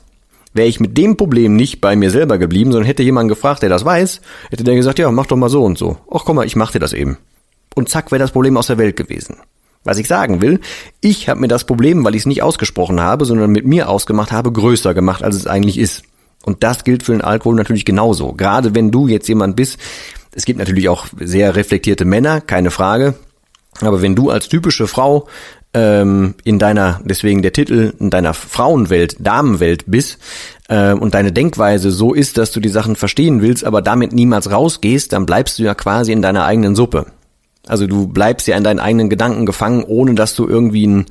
Wäre 0.53 0.67
ich 0.67 0.79
mit 0.79 0.97
dem 0.97 1.15
Problem 1.15 1.55
nicht 1.55 1.79
bei 1.79 1.95
mir 1.95 2.09
selber 2.09 2.39
geblieben, 2.39 2.71
sondern 2.71 2.87
hätte 2.87 3.03
jemand 3.03 3.29
gefragt, 3.29 3.61
der 3.61 3.69
das 3.69 3.85
weiß, 3.85 4.21
hätte 4.49 4.63
der 4.63 4.75
gesagt, 4.75 4.97
ja, 4.97 5.11
mach 5.11 5.27
doch 5.27 5.37
mal 5.37 5.49
so 5.49 5.63
und 5.63 5.77
so. 5.77 5.97
Ach, 6.11 6.25
komm 6.25 6.37
mal, 6.37 6.45
ich 6.45 6.55
mach 6.55 6.71
dir 6.71 6.79
das 6.79 6.93
eben. 6.93 7.17
Und 7.75 7.89
zack, 7.89 8.11
wäre 8.11 8.19
das 8.19 8.31
Problem 8.31 8.57
aus 8.57 8.67
der 8.67 8.79
Welt 8.79 8.95
gewesen. 8.95 9.37
Was 9.83 9.99
ich 9.99 10.07
sagen 10.07 10.41
will, 10.41 10.59
ich 11.01 11.29
habe 11.29 11.39
mir 11.39 11.47
das 11.47 11.63
Problem, 11.63 12.03
weil 12.03 12.15
ich 12.15 12.23
es 12.23 12.25
nicht 12.25 12.41
ausgesprochen 12.41 12.99
habe, 12.99 13.25
sondern 13.25 13.51
mit 13.51 13.65
mir 13.65 13.89
ausgemacht 13.89 14.31
habe, 14.31 14.51
größer 14.51 14.93
gemacht, 14.93 15.23
als 15.23 15.35
es 15.35 15.47
eigentlich 15.47 15.77
ist. 15.77 16.03
Und 16.43 16.63
das 16.63 16.83
gilt 16.83 17.03
für 17.03 17.11
den 17.11 17.21
Alkohol 17.21 17.55
natürlich 17.55 17.85
genauso. 17.85 18.33
Gerade 18.33 18.73
wenn 18.75 18.91
du 18.91 19.07
jetzt 19.07 19.27
jemand 19.27 19.55
bist, 19.55 19.77
es 20.33 20.45
gibt 20.45 20.59
natürlich 20.59 20.89
auch 20.89 21.07
sehr 21.19 21.55
reflektierte 21.55 22.05
Männer, 22.05 22.41
keine 22.41 22.71
Frage, 22.71 23.15
aber 23.81 24.01
wenn 24.01 24.15
du 24.15 24.29
als 24.29 24.49
typische 24.49 24.87
Frau 24.87 25.27
ähm, 25.73 26.35
in 26.43 26.59
deiner, 26.59 26.99
deswegen 27.03 27.41
der 27.41 27.53
Titel, 27.53 27.93
in 27.99 28.09
deiner 28.09 28.33
Frauenwelt, 28.33 29.17
Damenwelt 29.19 29.83
bist 29.87 30.17
äh, 30.67 30.93
und 30.93 31.13
deine 31.13 31.31
Denkweise 31.31 31.91
so 31.91 32.13
ist, 32.13 32.37
dass 32.37 32.51
du 32.51 32.59
die 32.59 32.69
Sachen 32.69 32.95
verstehen 32.95 33.41
willst, 33.41 33.63
aber 33.63 33.81
damit 33.81 34.11
niemals 34.11 34.51
rausgehst, 34.51 35.13
dann 35.13 35.25
bleibst 35.25 35.59
du 35.59 35.63
ja 35.63 35.75
quasi 35.75 36.11
in 36.11 36.21
deiner 36.21 36.45
eigenen 36.45 36.75
Suppe. 36.75 37.05
Also 37.67 37.85
du 37.85 38.07
bleibst 38.07 38.47
ja 38.47 38.57
in 38.57 38.63
deinen 38.63 38.79
eigenen 38.79 39.09
Gedanken 39.09 39.45
gefangen, 39.45 39.83
ohne 39.83 40.15
dass 40.15 40.35
du 40.35 40.47
irgendwie 40.47 40.87
ein 40.87 41.05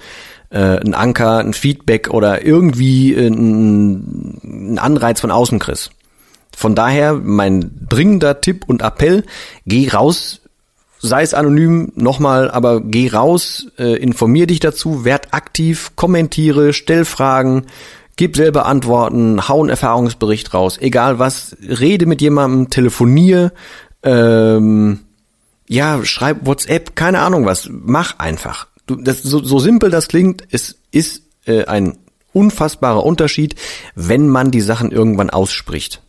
äh, 0.51 0.81
ein 0.81 0.95
Anker, 0.95 1.39
ein 1.39 1.53
Feedback 1.53 2.09
oder 2.11 2.45
irgendwie 2.45 3.15
äh, 3.15 3.29
ein, 3.29 4.41
ein 4.73 4.79
Anreiz 4.79 5.21
von 5.21 5.31
außen 5.31 5.59
kriegst. 5.59 5.91
Von 6.57 6.75
daher 6.75 7.15
mein 7.15 7.71
dringender 7.89 8.41
Tipp 8.41 8.65
und 8.67 8.83
Appell, 8.83 9.25
geh 9.67 9.89
raus, 9.89 10.41
sei 11.01 11.23
es 11.23 11.35
anonym 11.35 11.93
nochmal, 11.95 12.51
aber 12.51 12.81
geh 12.81 13.09
raus, 13.09 13.67
äh, 13.79 13.97
informier 13.97 14.47
dich 14.47 14.61
dazu, 14.61 15.05
werd 15.05 15.33
aktiv, 15.33 15.93
kommentiere, 15.97 16.73
stell 16.73 17.05
Fragen, 17.05 17.67
gib 18.17 18.37
selber 18.37 18.67
Antworten, 18.67 19.49
hau 19.49 19.61
einen 19.61 19.71
Erfahrungsbericht 19.71 20.53
raus, 20.55 20.79
egal 20.81 21.19
was, 21.19 21.57
rede 21.61 22.07
mit 22.07 22.21
jemandem, 22.21 22.71
telefonier, 22.71 23.53
ähm, 24.03 25.01
ja, 25.69 26.05
schreib 26.05 26.47
WhatsApp, 26.47 26.97
keine 26.97 27.21
Ahnung 27.21 27.47
was, 27.47 27.69
mach 27.71 28.19
einfach. 28.19 28.69
Du, 28.87 28.97
das, 28.97 29.23
so, 29.23 29.43
so 29.43 29.59
simpel 29.59 29.91
das 29.91 30.09
klingt, 30.09 30.43
es 30.51 30.77
ist 30.91 31.23
äh, 31.47 31.65
ein 31.67 31.99
unfassbarer 32.33 33.05
Unterschied, 33.05 33.55
wenn 33.95 34.29
man 34.29 34.51
die 34.51 34.61
Sachen 34.61 34.91
irgendwann 34.91 35.31
ausspricht. 35.31 36.03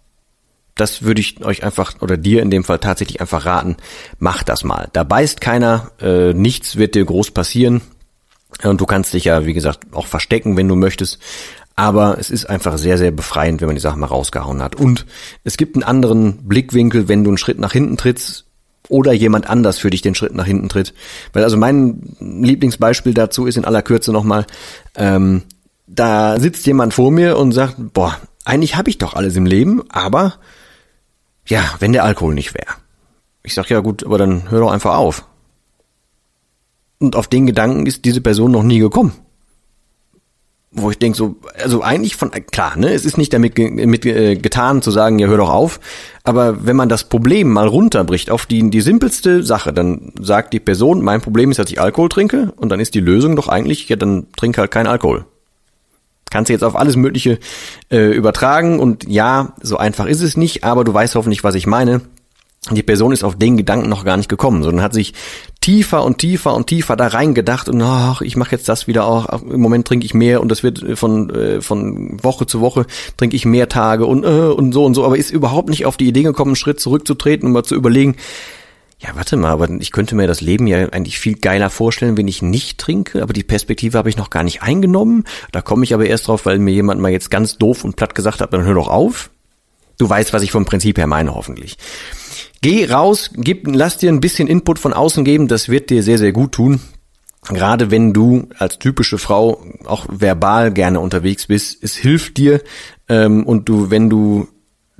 Das 0.80 1.04
würde 1.04 1.22
ich 1.22 1.44
euch 1.44 1.64
einfach 1.64 2.02
oder 2.02 2.18
dir 2.18 2.42
in 2.42 2.50
dem 2.50 2.64
Fall 2.64 2.80
tatsächlich 2.80 3.22
einfach 3.22 3.46
raten. 3.46 3.78
Mach 4.18 4.44
das 4.44 4.64
mal. 4.64 4.90
Da 4.94 5.04
beißt 5.04 5.42
keiner, 5.42 5.92
äh, 6.02 6.34
nichts 6.34 6.78
wird 6.78 6.96
dir 6.96 7.04
groß 7.04 7.32
passieren. 7.32 7.82
Und 8.64 8.82
du 8.82 8.86
kannst 8.86 9.14
dich 9.14 9.26
ja, 9.26 9.46
wie 9.46 9.54
gesagt, 9.54 9.94
auch 9.94 10.08
verstecken, 10.08 10.58
wenn 10.58 10.68
du 10.68 10.76
möchtest. 10.76 11.20
Aber 11.76 12.18
es 12.20 12.30
ist 12.30 12.46
einfach 12.46 12.78
sehr, 12.78 12.98
sehr 12.98 13.12
befreiend, 13.12 13.62
wenn 13.62 13.68
man 13.68 13.76
die 13.76 13.82
Sachen 13.82 14.00
mal 14.00 14.08
rausgehauen 14.08 14.62
hat. 14.62 14.76
Und 14.76 15.06
es 15.44 15.58
gibt 15.58 15.76
einen 15.76 15.84
anderen 15.84 16.48
Blickwinkel, 16.48 17.08
wenn 17.08 17.24
du 17.24 17.30
einen 17.30 17.38
Schritt 17.38 17.60
nach 17.60 17.74
hinten 17.74 17.98
trittst 17.98 18.46
oder 18.90 19.14
jemand 19.14 19.50
anders 19.50 19.78
für 19.78 19.90
dich 19.90 20.02
den 20.02 20.16
Schritt 20.16 20.34
nach 20.34 20.46
hinten 20.46 20.70
tritt. 20.70 20.94
Weil 21.34 21.44
also 21.44 21.58
mein 21.58 22.16
Lieblingsbeispiel 22.20 23.14
dazu 23.14 23.46
ist 23.46 23.58
in 23.58 23.66
aller 23.66 23.82
Kürze 23.82 24.12
nochmal, 24.12 24.46
ähm, 24.96 25.44
da 25.88 26.40
sitzt 26.40 26.66
jemand 26.68 26.94
vor 26.94 27.12
mir 27.12 27.38
und 27.38 27.52
sagt, 27.52 27.76
boah, 27.78 28.18
eigentlich 28.46 28.76
habe 28.76 28.90
ich 28.90 28.98
doch 28.98 29.14
alles 29.14 29.36
im 29.36 29.46
Leben, 29.46 29.84
aber 29.90 30.36
ja, 31.50 31.76
wenn 31.80 31.94
der 31.94 32.04
Alkohol 32.04 32.34
nicht 32.34 32.54
wäre. 32.54 32.76
Ich 33.44 33.54
sag 33.54 33.70
ja 33.70 33.80
gut, 33.80 34.06
aber 34.06 34.18
dann 34.18 34.50
hör 34.50 34.62
doch 34.62 34.72
einfach 34.72 34.96
auf. 34.96 35.26
Und 37.00 37.16
auf 37.16 37.28
den 37.28 37.46
Gedanken 37.46 37.86
ist 37.86 38.06
diese 38.06 38.22
Person 38.22 38.52
noch 38.52 38.64
nie 38.64 38.80
gekommen 38.80 39.14
wo 40.72 40.92
ich 40.92 41.00
denke 41.00 41.18
so, 41.18 41.36
also 41.62 41.82
eigentlich 41.82 42.16
von 42.16 42.32
klar, 42.32 42.78
ne, 42.78 42.94
es 42.94 43.06
ist 43.06 43.18
nicht 43.18 43.34
damit 43.34 43.58
mit, 43.58 44.06
äh, 44.06 44.36
getan 44.36 44.82
zu 44.82 44.92
sagen, 44.92 45.18
ja 45.18 45.28
hör 45.28 45.38
doch 45.38 45.50
auf, 45.50 45.80
aber 46.24 46.66
wenn 46.66 46.76
man 46.76 46.90
das 46.90 47.06
Problem 47.06 47.50
mal 47.50 47.68
runterbricht 47.68 48.30
auf 48.30 48.46
die 48.46 48.70
die 48.70 48.82
simpelste 48.82 49.44
Sache, 49.44 49.74
dann 49.74 50.14
sagt 50.20 50.54
die 50.54 50.60
Person, 50.60 51.02
mein 51.04 51.22
Problem 51.22 51.50
ist, 51.50 51.58
dass 51.58 51.72
ich 51.72 51.82
Alkohol 51.82 52.10
trinke 52.10 52.54
und 52.56 52.70
dann 52.70 52.80
ist 52.80 52.94
die 52.94 53.00
Lösung 53.00 53.36
doch 53.36 53.48
eigentlich, 53.48 53.90
ja 53.90 53.96
dann 53.96 54.28
trink 54.38 54.58
halt 54.58 54.72
keinen 54.72 54.88
Alkohol. 54.88 55.26
Kannst 56.30 56.50
du 56.50 56.54
jetzt 56.54 56.64
auf 56.64 56.76
alles 56.76 56.96
Mögliche 56.96 57.40
äh, 57.92 58.12
übertragen 58.12 58.80
und 58.80 59.08
ja, 59.08 59.54
so 59.62 59.78
einfach 59.78 60.06
ist 60.06 60.22
es 60.22 60.38
nicht, 60.38 60.64
aber 60.64 60.84
du 60.84 60.94
weißt 60.94 61.16
hoffentlich, 61.16 61.44
was 61.44 61.56
ich 61.56 61.68
meine 61.68 62.02
die 62.72 62.84
Person 62.84 63.14
ist 63.14 63.24
auf 63.24 63.38
den 63.38 63.56
Gedanken 63.58 63.90
noch 63.90 64.04
gar 64.04 64.18
nicht 64.18 64.30
gekommen, 64.30 64.64
sondern 64.64 64.84
hat 64.84 64.94
sich 64.94 65.14
tiefer 65.62 66.04
und 66.04 66.18
tiefer 66.18 66.54
und 66.54 66.68
tiefer 66.68 66.96
da 66.96 67.08
reingedacht 67.08 67.70
und 67.70 67.82
ach, 67.82 68.22
ich 68.22 68.36
mache 68.36 68.52
jetzt 68.52 68.68
das 68.68 68.86
wieder 68.86 69.06
auch. 69.06 69.42
Im 69.44 69.62
Moment 69.62 69.88
trinke 69.88 70.06
ich 70.06 70.14
mehr 70.14 70.42
und 70.42 70.50
das 70.50 70.62
wird 70.62 70.84
äh, 70.84 70.96
von 70.96 71.30
äh, 71.30 71.62
von 71.62 72.22
Woche 72.22 72.46
zu 72.48 72.60
Woche 72.60 72.86
trinke 73.18 73.36
ich 73.36 73.46
mehr 73.46 73.70
Tage 73.70 74.06
und 74.06 74.24
äh, 74.26 74.28
und 74.28 74.74
so 74.74 74.86
und 74.86 74.94
so, 74.94 75.06
aber 75.06 75.18
ist 75.18 75.32
überhaupt 75.32 75.70
nicht 75.70 75.86
auf 75.86 75.98
die 75.98 76.08
Idee 76.08 76.24
gekommen, 76.24 76.50
einen 76.50 76.56
Schritt 76.58 76.80
zurückzutreten 76.80 77.48
und 77.48 77.54
mal 77.54 77.64
zu 77.64 77.76
überlegen, 77.76 78.18
ja, 79.02 79.10
warte 79.14 79.38
mal, 79.38 79.52
aber 79.52 79.70
ich 79.80 79.92
könnte 79.92 80.16
mir 80.16 80.28
das 80.28 80.42
Leben 80.42 80.68
ja 80.68 80.90
eigentlich 80.90 81.20
viel 81.20 81.36
geiler 81.36 81.70
vorstellen, 81.70 82.18
wenn 82.18 82.28
ich 82.28 82.42
nicht 82.42 82.78
trinke, 82.78 83.22
aber 83.22 83.32
die 83.32 83.44
Perspektive 83.44 83.98
habe 83.98 84.10
ich 84.10 84.18
noch 84.18 84.30
gar 84.30 84.44
nicht 84.44 84.62
eingenommen. 84.62 85.24
Da 85.54 85.62
komme 85.62 85.86
ich 85.86 85.94
aber 85.94 86.06
erst 86.06 86.28
drauf, 86.28 86.46
weil 86.46 86.60
mir 86.60 86.74
jemand 86.74 87.00
mal 87.00 87.12
jetzt 87.12 87.32
ganz 87.32 87.58
doof 87.58 87.86
und 87.86 87.96
platt 87.96 88.14
gesagt 88.14 88.42
hat, 88.42 88.54
dann 88.54 88.66
hör 88.66 88.74
doch 88.74 88.90
auf. 88.90 89.30
Du 89.98 90.10
weißt, 90.10 90.34
was 90.34 90.44
ich 90.44 90.52
vom 90.52 90.66
Prinzip 90.66 90.98
her 90.98 91.08
meine, 91.08 91.34
hoffentlich. 91.34 91.78
Geh 92.62 92.86
raus, 92.88 93.32
gib, 93.36 93.68
lass 93.68 93.98
dir 93.98 94.12
ein 94.12 94.20
bisschen 94.20 94.50
Input 94.50 94.80
von 94.80 94.92
außen 94.92 95.24
geben, 95.24 95.48
das 95.48 95.70
wird 95.70 95.90
dir 95.90 96.04
sehr, 96.04 96.18
sehr 96.18 96.34
gut 96.34 96.52
tun. 96.52 96.82
Gerade 97.48 97.90
wenn 97.92 98.12
du 98.12 98.50
als 98.58 98.80
typische 98.80 99.18
Frau 99.18 99.64
auch 99.86 100.08
verbal 100.10 100.74
gerne 100.74 101.00
unterwegs 101.00 101.48
bist, 101.48 101.82
es 101.82 101.96
hilft 101.96 102.36
dir 102.36 102.62
ähm, 103.08 103.46
und 103.46 103.70
du, 103.70 103.90
wenn 103.90 104.10
du 104.10 104.50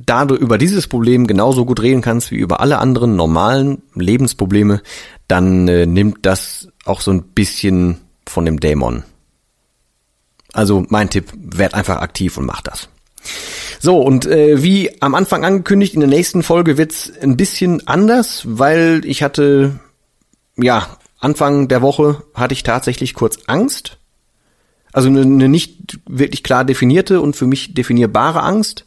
da 0.06 0.26
du 0.26 0.36
über 0.36 0.58
dieses 0.58 0.88
Problem 0.88 1.28
genauso 1.28 1.66
gut 1.66 1.82
reden 1.82 2.02
kannst 2.02 2.32
wie 2.32 2.38
über 2.38 2.60
alle 2.60 2.80
anderen 2.80 3.16
normalen 3.16 3.82
Lebensprobleme, 3.96 4.82
dann 5.28 5.68
äh, 5.68 5.86
nimmt 5.86 6.26
das 6.26 6.70
auch 6.86 7.02
so 7.02 7.12
ein 7.12 7.24
bisschen 7.24 7.98
von 8.26 8.46
dem 8.46 8.60
Dämon. 8.60 9.04
Also 10.54 10.86
mein 10.90 11.10
Tipp, 11.10 11.32
werd 11.36 11.74
einfach 11.74 11.98
aktiv 11.98 12.38
und 12.38 12.46
mach 12.46 12.62
das. 12.62 12.90
So, 13.80 14.02
und 14.02 14.26
äh, 14.26 14.64
wie 14.64 15.02
am 15.02 15.16
Anfang 15.16 15.46
angekündigt, 15.46 15.94
in 15.94 16.00
der 16.00 16.10
nächsten 16.10 16.44
Folge 16.44 16.78
wird's 16.78 17.12
ein 17.22 17.38
bisschen 17.38 17.88
anders, 17.88 18.44
weil 18.46 19.02
ich 19.06 19.24
hatte, 19.24 19.80
ja, 20.58 20.98
Anfang 21.20 21.68
der 21.68 21.82
Woche 21.82 22.24
hatte 22.34 22.54
ich 22.54 22.64
tatsächlich 22.64 23.14
kurz 23.14 23.40
Angst. 23.48 23.98
Also 24.92 25.10
eine, 25.10 25.22
eine 25.22 25.50
nicht 25.50 26.00
wirklich 26.08 26.44
klar 26.44 26.66
definierte 26.66 27.22
und 27.22 27.36
für 27.36 27.46
mich 27.46 27.74
definierbare 27.74 28.42
Angst. 28.42 28.86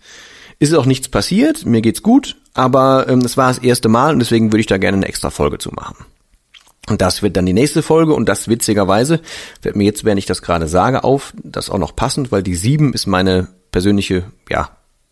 Ist 0.63 0.75
auch 0.75 0.87
nichts 0.87 1.09
passiert, 1.09 1.67
mir 1.67 1.83
geht's 1.83 2.05
gut, 2.05 2.37
aber 2.55 3.09
ähm, 3.09 3.23
es 3.23 3.37
war 3.37 3.49
das 3.49 3.59
erste 3.59 3.89
Mal 3.89 4.13
und 4.13 4.21
deswegen 4.21 4.53
würde 4.53 4.61
ich 4.61 4.69
da 4.69 4.79
gerne 4.79 4.97
eine 4.97 5.09
extra 5.09 5.31
Folge 5.31 5.59
zu 5.59 5.73
machen. 5.73 5.97
Und 6.89 7.03
das 7.03 7.21
wird 7.21 7.37
dann 7.37 7.47
die 7.47 7.53
nächste 7.53 7.83
Folge 7.83 8.15
und 8.15 8.29
das 8.29 8.47
witzigerweise 8.47 9.21
fällt 9.61 9.75
mir 9.75 9.83
jetzt, 9.83 10.05
wenn 10.05 10.19
ich 10.19 10.27
das 10.27 10.41
gerade 10.41 10.69
sage, 10.69 11.03
auf, 11.03 11.35
das 11.43 11.69
auch 11.69 11.79
noch 11.79 11.97
passend, 11.97 12.31
weil 12.31 12.45
die 12.45 12.55
sieben 12.55 12.93
ist 12.93 13.09
meine 13.09 13.49
persönliche, 13.73 14.23
ja, 14.49 14.71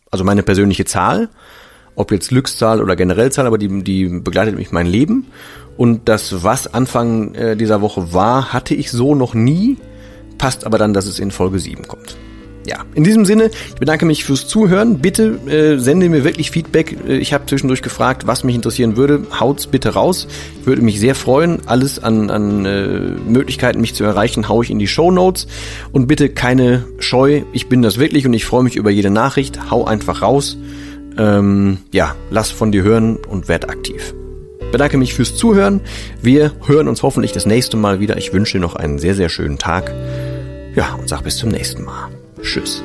also 0.09 0.23
meine 0.23 0.41
persönliche 0.41 0.85
Zahl, 0.85 1.27
ob 1.95 2.13
jetzt 2.13 2.29
Glückszahl 2.29 2.81
oder 2.81 2.95
generell 2.95 3.33
Zahl, 3.33 3.45
aber 3.45 3.57
die, 3.57 3.83
die 3.83 4.07
begleitet 4.07 4.55
mich 4.55 4.71
mein 4.71 4.87
Leben. 4.87 5.27
Und 5.75 6.07
das, 6.07 6.45
was 6.45 6.73
Anfang 6.73 7.35
äh, 7.35 7.57
dieser 7.57 7.81
Woche 7.81 8.13
war, 8.13 8.53
hatte 8.53 8.73
ich 8.73 8.89
so 8.89 9.15
noch 9.15 9.33
nie, 9.33 9.79
passt 10.37 10.65
aber 10.65 10.77
dann, 10.77 10.93
dass 10.93 11.07
es 11.07 11.19
in 11.19 11.29
Folge 11.29 11.59
7 11.59 11.89
kommt. 11.89 12.15
Ja, 12.65 12.85
in 12.93 13.03
diesem 13.03 13.25
Sinne, 13.25 13.49
ich 13.69 13.79
bedanke 13.79 14.05
mich 14.05 14.23
fürs 14.23 14.47
Zuhören. 14.47 14.99
Bitte 14.99 15.39
äh, 15.47 15.79
sende 15.79 16.09
mir 16.09 16.23
wirklich 16.23 16.51
Feedback. 16.51 16.95
Äh, 17.07 17.17
ich 17.17 17.33
habe 17.33 17.45
zwischendurch 17.47 17.81
gefragt, 17.81 18.27
was 18.27 18.43
mich 18.43 18.55
interessieren 18.55 18.97
würde. 18.97 19.25
Haut's 19.39 19.65
bitte 19.65 19.89
raus. 19.89 20.27
Würde 20.63 20.83
mich 20.83 20.99
sehr 20.99 21.15
freuen. 21.15 21.59
Alles 21.65 22.03
an, 22.03 22.29
an 22.29 22.65
äh, 22.65 22.99
Möglichkeiten, 23.27 23.81
mich 23.81 23.95
zu 23.95 24.03
erreichen, 24.03 24.47
haue 24.47 24.63
ich 24.63 24.69
in 24.69 24.77
die 24.77 24.87
Show 24.87 25.09
Notes. 25.09 25.47
Und 25.91 26.07
bitte 26.07 26.29
keine 26.29 26.85
Scheu. 26.99 27.41
Ich 27.51 27.67
bin 27.67 27.81
das 27.81 27.97
wirklich 27.97 28.27
und 28.27 28.33
ich 28.33 28.45
freue 28.45 28.63
mich 28.63 28.75
über 28.75 28.91
jede 28.91 29.09
Nachricht. 29.09 29.71
Hau 29.71 29.85
einfach 29.85 30.21
raus. 30.21 30.57
Ähm, 31.17 31.79
ja, 31.91 32.15
lass 32.29 32.51
von 32.51 32.71
dir 32.71 32.83
hören 32.83 33.17
und 33.17 33.47
werd 33.47 33.69
aktiv. 33.69 34.13
Bedanke 34.71 34.97
mich 34.97 35.15
fürs 35.15 35.35
Zuhören. 35.35 35.81
Wir 36.21 36.53
hören 36.65 36.87
uns 36.87 37.01
hoffentlich 37.01 37.31
das 37.31 37.47
nächste 37.47 37.75
Mal 37.75 37.99
wieder. 37.99 38.17
Ich 38.17 38.33
wünsche 38.33 38.57
dir 38.57 38.61
noch 38.61 38.75
einen 38.75 38.99
sehr, 38.99 39.15
sehr 39.15 39.29
schönen 39.29 39.57
Tag. 39.57 39.91
Ja, 40.75 40.93
und 40.93 41.09
sag 41.09 41.23
bis 41.23 41.37
zum 41.37 41.49
nächsten 41.49 41.83
Mal. 41.83 42.20
Tschüss. 42.41 42.83